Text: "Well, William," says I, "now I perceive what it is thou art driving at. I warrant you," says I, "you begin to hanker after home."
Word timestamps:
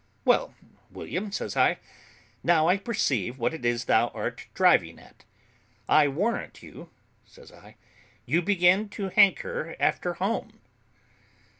"Well, 0.25 0.55
William," 0.89 1.31
says 1.31 1.55
I, 1.55 1.77
"now 2.41 2.67
I 2.67 2.77
perceive 2.77 3.37
what 3.37 3.53
it 3.53 3.63
is 3.63 3.85
thou 3.85 4.07
art 4.15 4.47
driving 4.55 4.97
at. 4.97 5.25
I 5.87 6.07
warrant 6.07 6.63
you," 6.63 6.89
says 7.23 7.51
I, 7.51 7.75
"you 8.25 8.41
begin 8.41 8.89
to 8.97 9.09
hanker 9.09 9.75
after 9.79 10.15
home." 10.15 10.59